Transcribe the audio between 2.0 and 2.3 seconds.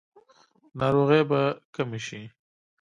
شي؟